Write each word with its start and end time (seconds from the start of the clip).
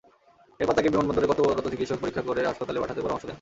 এরপর 0.59 0.75
তাঁকে 0.75 0.91
বিমানবন্দরে 0.91 1.27
কর্তব্যরত 1.27 1.65
চিকিৎসক 1.67 1.97
পরীক্ষা 2.01 2.23
করে 2.27 2.41
হাসপাতালে 2.43 2.81
পাঠাতে 2.81 3.01
পরামর্শ 3.01 3.23
দেন। 3.23 3.29